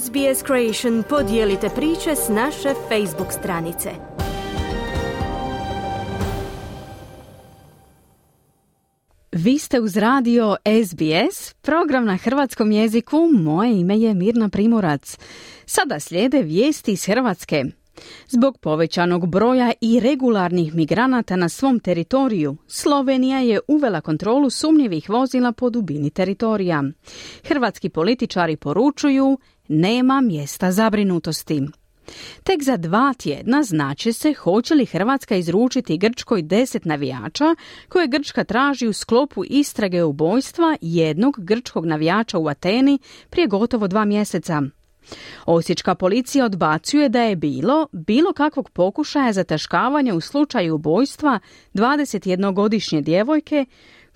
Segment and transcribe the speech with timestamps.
[0.00, 3.90] SBS Creation podijelite priče s naše Facebook stranice.
[9.32, 13.28] Vi ste uz radio SBS, program na hrvatskom jeziku.
[13.32, 15.18] Moje ime je Mirna Primorac.
[15.66, 17.64] Sada slijede vijesti iz Hrvatske.
[18.28, 25.52] Zbog povećanog broja i regularnih migranata na svom teritoriju, Slovenija je uvela kontrolu sumnjivih vozila
[25.52, 26.82] po dubini teritorija.
[27.44, 29.38] Hrvatski političari poručuju
[29.72, 31.62] nema mjesta zabrinutosti.
[32.44, 37.54] Tek za dva tjedna znači se hoće li Hrvatska izručiti Grčkoj deset navijača
[37.88, 42.98] koje Grčka traži u sklopu istrage ubojstva jednog grčkog navijača u Ateni
[43.30, 44.62] prije gotovo dva mjeseca.
[45.46, 51.38] Osječka policija odbacuje da je bilo bilo kakvog pokušaja zataškavanja u slučaju ubojstva
[51.74, 53.64] 21-godišnje djevojke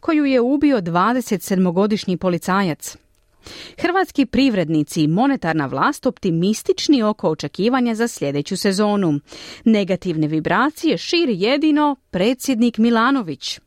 [0.00, 2.96] koju je ubio 27-godišnji policajac.
[3.78, 9.20] Hrvatski privrednici i monetarna vlast optimistični oko očekivanja za sljedeću sezonu.
[9.64, 13.60] Negativne vibracije širi jedino predsjednik Milanović.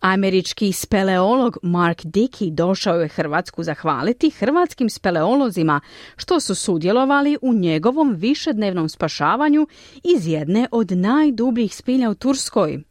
[0.00, 5.80] Američki speleolog Mark Dickey došao je Hrvatsku zahvaliti hrvatskim speleolozima
[6.16, 9.66] što su sudjelovali u njegovom višednevnom spašavanju
[10.04, 12.82] iz jedne od najdubljih spilja u Turskoj.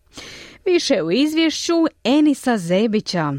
[0.66, 3.34] Više u izvješću Enisa Zebića.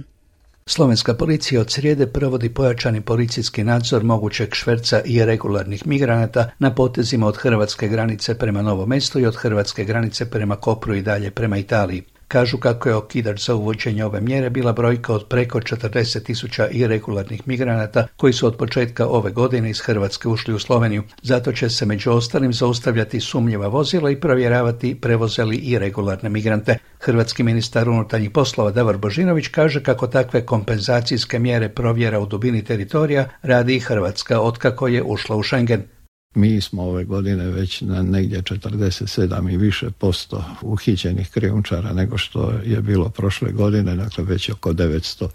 [0.68, 7.26] Slovenska policija od srijede provodi pojačani policijski nadzor mogućeg šverca i regularnih migranata na potezima
[7.26, 11.58] od hrvatske granice prema Novom mestu i od hrvatske granice prema Kopru i dalje prema
[11.58, 12.02] Italiji.
[12.28, 17.48] Kažu kako je okidač za uvođenje ove mjere bila brojka od preko 40 tisuća irregularnih
[17.48, 21.02] migranata koji su od početka ove godine iz Hrvatske ušli u Sloveniju.
[21.22, 26.78] Zato će se među ostalim zaustavljati sumnjiva vozila i provjeravati prevozeli i regularne migrante.
[27.00, 33.28] Hrvatski ministar unutarnjih poslova Davor Božinović kaže kako takve kompenzacijske mjere provjera u dubini teritorija
[33.42, 35.95] radi i Hrvatska otkako je ušla u Schengen.
[36.36, 42.52] Mi smo ove godine već na negdje 47 i više posto uhićenih krijumčara nego što
[42.64, 45.28] je bilo prošle godine, dakle već oko 900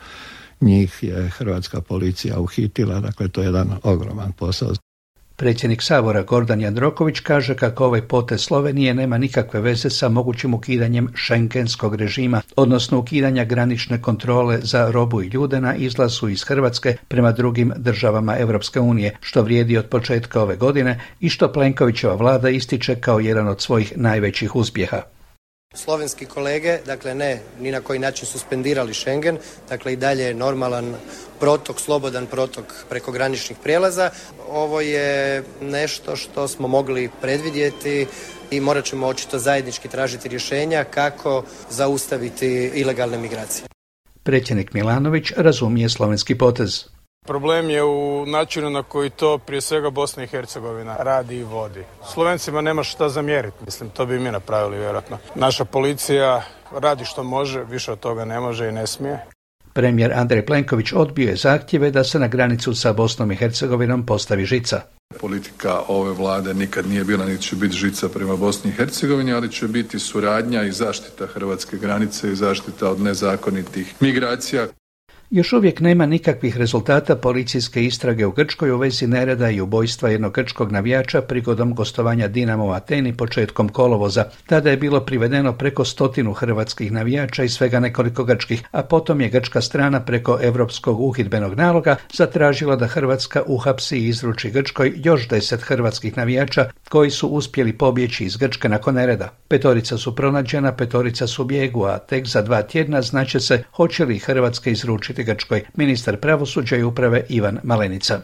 [0.62, 4.74] njih je hrvatska policija uhitila, dakle to je jedan ogroman posao.
[5.42, 11.08] Predsjednik Sabora Gordan Jandroković kaže kako ovaj potez Slovenije nema nikakve veze sa mogućim ukidanjem
[11.16, 17.32] šengenskog režima, odnosno ukidanja granične kontrole za robu i ljude na izlazu iz Hrvatske prema
[17.32, 22.96] drugim državama Europske unije, što vrijedi od početka ove godine i što Plenkovićeva vlada ističe
[22.96, 25.02] kao jedan od svojih najvećih uspjeha.
[25.74, 29.38] Slovenski kolege, dakle ne ni na koji način suspendirali Schengen,
[29.70, 30.96] dakle i dalje je normalan
[31.40, 34.10] protok, slobodan protok preko graničnih prijelaza.
[34.50, 38.08] Ovo je nešto što smo mogli predvidjeti
[38.52, 43.66] i morat ćemo očito zajednički tražiti rješenja kako zaustaviti ilegalne migracije.
[44.24, 46.86] Predsjednik Milanović razumije slovenski potez.
[47.26, 51.84] Problem je u načinu na koji to prije svega Bosna i Hercegovina radi i vodi.
[52.14, 55.18] Slovencima nema šta zamjeriti, mislim, to bi mi napravili vjerojatno.
[55.36, 56.44] Naša policija
[56.80, 59.20] radi što može, više od toga ne može i ne smije.
[59.74, 64.46] Premijer Andrej Plenković odbio je zahtjeve da se na granicu sa Bosnom i Hercegovinom postavi
[64.46, 64.82] žica.
[65.20, 69.52] Politika ove vlade nikad nije bila niti će biti žica prema Bosni i Hercegovini, ali
[69.52, 74.68] će biti suradnja i zaštita hrvatske granice i zaštita od nezakonitih migracija.
[75.32, 80.34] Još uvijek nema nikakvih rezultata policijske istrage u Grčkoj u vezi nereda i ubojstva jednog
[80.34, 84.26] grčkog navijača prigodom gostovanja Dinamo u Ateni početkom kolovoza.
[84.46, 89.30] Tada je bilo privedeno preko stotinu hrvatskih navijača i svega nekoliko grčkih, a potom je
[89.30, 95.62] grčka strana preko europskog uhidbenog naloga zatražila da Hrvatska uhapsi i izruči Grčkoj još deset
[95.62, 99.30] hrvatskih navijača koji su uspjeli pobjeći iz Grčke nakon nereda.
[99.48, 104.20] Petorica su pronađena, petorica su bijegu, a tek za dva tjedna znaće se hoće li
[104.20, 108.22] Hrvatska izručiti Grčkoj, ministar pravosuđa i uprave Ivan Malenica.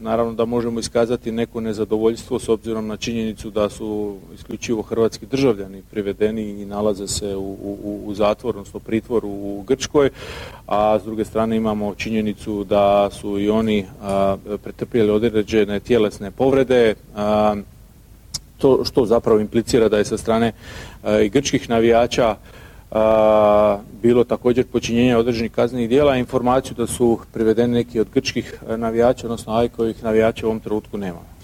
[0.00, 5.82] Naravno da možemo iskazati neko nezadovoljstvo s obzirom na činjenicu da su isključivo hrvatski državljani
[5.90, 10.10] privedeni i nalaze se u, u, u zatvor, odnosno pritvoru u Grčkoj,
[10.66, 16.94] a s druge strane imamo činjenicu da su i oni a, pretrpjeli određene tjelesne povrede,
[18.58, 20.52] to što zapravo implicira da je sa strane
[21.30, 22.36] grčkih navijača
[22.90, 29.26] a, bilo također počinjenja određenih kaznenih dijela, informaciju da su privedeni neki od grčkih navijača,
[29.26, 31.38] odnosno ajkovih navijača u ovom trenutku nema.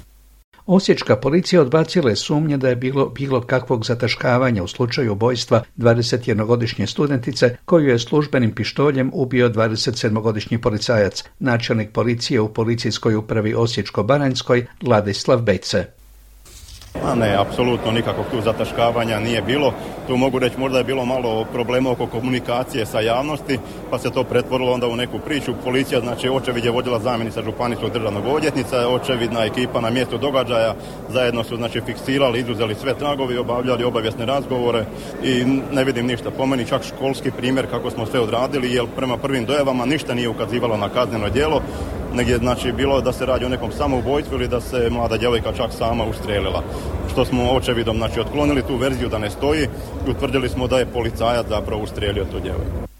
[0.67, 6.87] Osječka policija odbacila je sumnje da je bilo bilo kakvog zataškavanja u slučaju ubojstva 21-godišnje
[6.87, 15.43] studentice koju je službenim pištoljem ubio 27-godišnji policajac, načelnik policije u policijskoj upravi Osječko-Baranjskoj Ladislav
[15.43, 15.85] Bejce.
[17.02, 19.73] A ne, apsolutno nikakvog tu zataškavanja nije bilo.
[20.06, 23.58] Tu mogu reći možda je bilo malo problema oko komunikacije sa javnosti,
[23.91, 25.55] pa se to pretvorilo onda u neku priču.
[25.64, 30.75] Policija, znači očevid je vodila zamjenica županijskog državnog odvjetnica, očevidna ekipa na mjestu događaja,
[31.08, 34.85] zajedno su znači fiksirali, izuzeli sve tragovi, obavljali obavijesne razgovore
[35.23, 36.31] i ne vidim ništa.
[36.31, 40.29] Po meni čak školski primjer kako smo sve odradili, jer prema prvim dojavama ništa nije
[40.29, 41.61] ukazivalo na kazneno djelo,
[42.14, 45.72] negdje znači bilo da se radi o nekom samoubojstvu ili da se mlada djevojka čak
[45.72, 46.62] sama ustrelila.
[47.12, 49.69] Što smo očevidom znači otklonili tu verziju da ne stoji
[50.06, 52.94] i utvrdili smo da je policajac zapravo ustrijelio tu djevojku.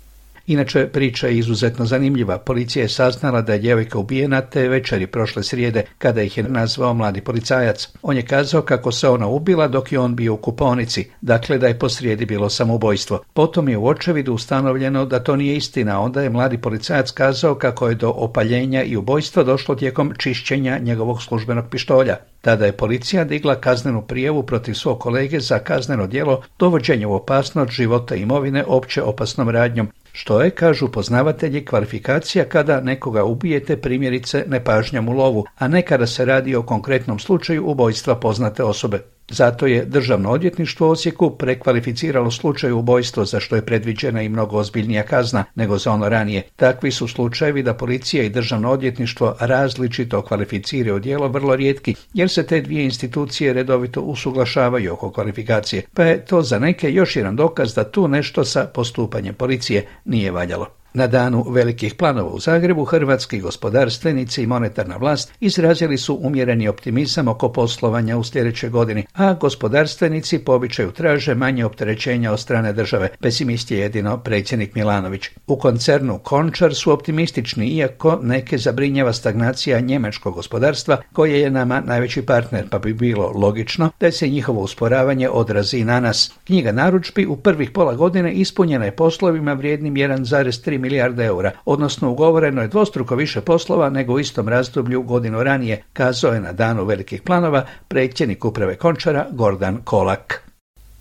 [0.46, 2.38] Inače, priča je izuzetno zanimljiva.
[2.38, 6.94] Policija je saznala da je djevojka ubijena te večeri prošle srijede kada ih je nazvao
[6.94, 7.88] mladi policajac.
[8.02, 11.67] On je kazao kako se ona ubila dok je on bio u kuponici, dakle da
[11.67, 13.23] je posrijedi bilo samoubojstvo.
[13.32, 17.88] Potom je u očevidu ustanovljeno da to nije istina, onda je mladi policajac kazao kako
[17.88, 22.17] je do opaljenja i ubojstva došlo tijekom čišćenja njegovog službenog pištolja.
[22.40, 27.73] Tada je policija digla kaznenu prijavu protiv svog kolege za kazneno djelo dovođenja u opasnost
[27.73, 35.08] života imovine opće opasnom radnjom, što je, kažu poznavatelji, kvalifikacija kada nekoga ubijete primjerice nepažnjom
[35.08, 39.13] u lovu, a ne kada se radi o konkretnom slučaju ubojstva poznate osobe.
[39.29, 44.56] Zato je Državno odvjetništvo u Osijeku prekvalificiralo slučaj ubojstvo za što je predviđena i mnogo
[44.56, 46.43] ozbiljnija kazna nego za ono ranije.
[46.56, 52.47] Takvi su slučajevi da policija i Državno odvjetništvo različito kvalificiraju djelo vrlo rijetki, jer se
[52.47, 57.75] te dvije institucije redovito usuglašavaju oko kvalifikacije, pa je to za neke još jedan dokaz
[57.75, 60.83] da tu nešto sa postupanjem policije nije valjalo.
[60.96, 67.29] Na danu velikih planova u Zagrebu hrvatski gospodarstvenici i monetarna vlast izrazili su umjereni optimizam
[67.29, 73.08] oko poslovanja u sljedećoj godini, a gospodarstvenici po običaju traže manje opterećenja od strane države.
[73.20, 75.31] Pesimist je jedino predsjednik Milanović.
[75.46, 82.23] U koncernu Končar su optimistični, iako neke zabrinjava stagnacija njemačkog gospodarstva, koje je nama najveći
[82.23, 86.32] partner, pa bi bilo logično da se njihovo usporavanje odrazi na nas.
[86.44, 92.62] Knjiga naručbi u prvih pola godine ispunjena je poslovima vrijednim 1,3 milijarde eura, odnosno ugovoreno
[92.62, 97.22] je dvostruko više poslova nego u istom razdoblju godinu ranije, kazao je na danu velikih
[97.22, 100.44] planova predsjednik uprave Končara Gordan Kolak.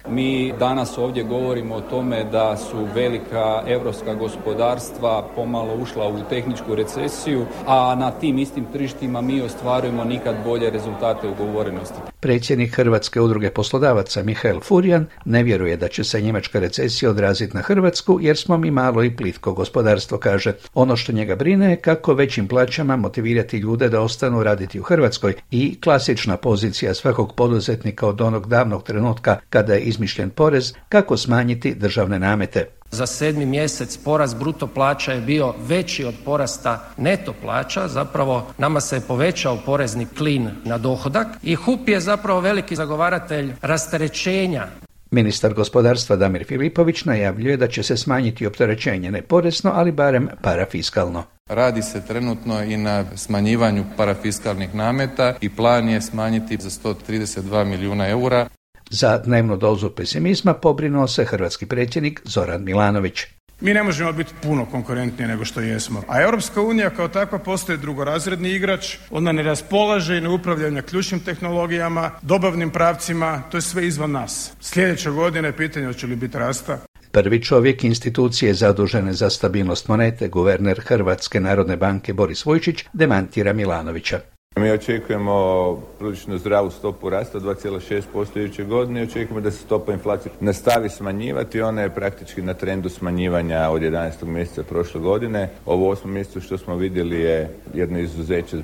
[0.10, 6.76] Mi danas ovdje govorimo o tome da su velika europska gospodarstva pomalo ušla u tehničku
[6.76, 12.00] recesiju, a na tim istim tržištima mi ostvarujemo nikad bolje rezultate ugovorenosti.
[12.20, 17.62] Predsjednik Hrvatske udruge poslodavaca Mihael Furjan ne vjeruje da će se njemačka recesija odraziti na
[17.62, 20.54] Hrvatsku jer smo mi malo i plitko gospodarstvo, kaže.
[20.74, 25.34] Ono što njega brine je kako većim plaćama motivirati ljude da ostanu raditi u Hrvatskoj
[25.52, 31.76] i klasična pozicija svakog poduzetnika od onog davnog trenutka kada je izmišljen porez kako smanjiti
[31.76, 32.68] državne namete.
[32.92, 38.82] Za sedmi mjesec porast bruto plaća je bio veći od porasta neto plaća, zapravo nama
[38.82, 44.68] se je povećao porezni klin na dohodak i HUP je zapravo veliki zagovaratelj rasterećenja
[45.14, 51.24] Ministar gospodarstva Damir Filipović najavljuje da će se smanjiti opterećenje ne porezno, ali barem parafiskalno.
[51.50, 58.10] Radi se trenutno i na smanjivanju parafiskalnih nameta i plan je smanjiti za 132 milijuna
[58.10, 58.48] eura.
[58.94, 63.22] Za dnevnu dozu pesimizma pobrinuo se hrvatski predsjednik Zoran Milanović.
[63.62, 66.04] Mi ne možemo biti puno konkurentniji nego što jesmo.
[66.08, 71.20] A Europska unija kao takva postaje drugorazredni igrač, ona ne raspolaže i ne upravlja ključnim
[71.20, 74.52] tehnologijama, dobavnim pravcima, to je sve izvan nas.
[74.62, 76.80] Sljedeće godine pitanje hoće li biti rasta.
[77.12, 84.33] Prvi čovjek institucije zadužene za stabilnost monete, guverner Hrvatske narodne banke Boris Vujčić, demantira Milanovića.
[84.56, 90.32] Mi očekujemo prilično zdravu stopu rasta 2,6% iduće godine i očekujemo da se stopa inflacije
[90.40, 91.62] nastavi smanjivati.
[91.62, 94.26] Ona je praktički na trendu smanjivanja od 11.
[94.26, 95.50] mjeseca prošle godine.
[95.66, 98.58] Ovo osmo mjesecu što smo vidjeli je jedno izuzeće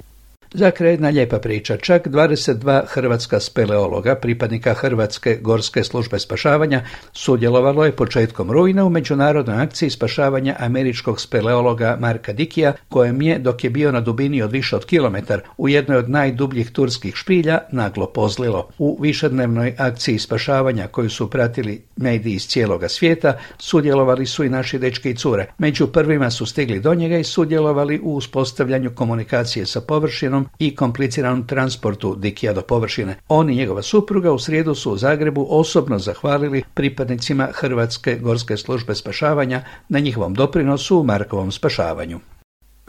[0.54, 1.78] za kraj jedna lijepa priča.
[1.78, 6.82] Čak 22 hrvatska speleologa, pripadnika Hrvatske gorske službe spašavanja,
[7.14, 13.64] sudjelovalo je početkom rujna u međunarodnoj akciji spašavanja američkog speleologa Marka Dikija, kojem je, dok
[13.64, 18.08] je bio na dubini od više od kilometar, u jednoj od najdubljih turskih špilja, naglo
[18.08, 18.70] pozlilo.
[18.78, 24.80] U višednevnoj akciji spašavanja koju su pratili mediji iz cijeloga svijeta, sudjelovali su i naši
[24.80, 25.52] dečki i cure.
[25.58, 31.48] Među prvima su stigli do njega i sudjelovali u uspostavljanju komunikacije sa površinom i kompliciranom
[31.48, 33.16] transportu Dikija do površine.
[33.28, 38.96] On i njegova supruga u srijedu su u Zagrebu osobno zahvalili pripadnicima Hrvatske gorske službe
[38.96, 42.20] spašavanja na njihovom doprinosu u Markovom spašavanju.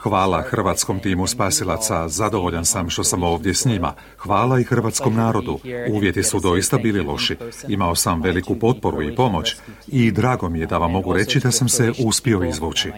[0.03, 3.95] Hvala hrvatskom timu spasilaca, zadovoljan sam što sam ovdje s njima.
[4.19, 5.59] Hvala i hrvatskom narodu.
[5.91, 7.37] Uvjeti su doista bili loši.
[7.69, 9.57] Imao sam veliku potporu i pomoć
[9.89, 12.93] i drago mi je da vam mogu reći da sam se uspio izvući.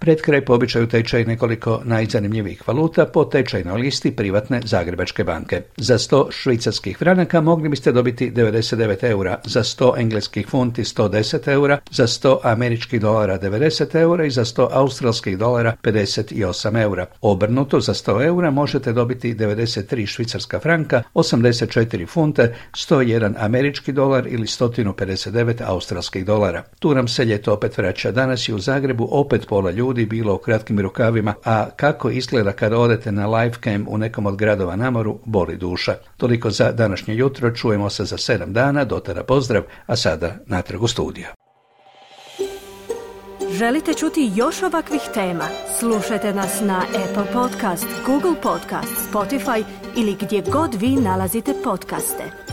[0.00, 5.62] Pred kraj po običaju tečaj nekoliko najzanimljivijih valuta po tečajnoj listi privatne Zagrebačke banke.
[5.76, 11.78] Za 100 švicarskih franaka mogli biste dobiti 99 eura, za 100 engleskih funti 110 eura,
[11.90, 17.06] za 100 američkih dolara 90 eura i za 100 australskih dolara 58 eura.
[17.20, 24.46] Obrnuto za 100 eura možete dobiti 93 švicarska franka, 84 funte, 101 američki dolar ili
[24.46, 26.62] 159 australskih dolara.
[26.78, 28.12] Tu nam se ljeto opet vraća.
[28.12, 32.78] Danas je u Zagrebu opet pola ljudi bilo u kratkim rukavima, a kako izgleda kada
[32.78, 35.94] odete na live cam u nekom od gradova na moru, boli duša.
[36.16, 40.82] Toliko za današnje jutro, čujemo se za sedam dana, do tada pozdrav, a sada natrag
[40.82, 41.26] u studiju.
[43.52, 45.44] Želite čuti još ovakvih tema?
[45.78, 49.64] Slušajte nas na Apple Podcast, Google Podcast, Spotify
[49.96, 52.49] ili gdje god vi nalazite podcaste.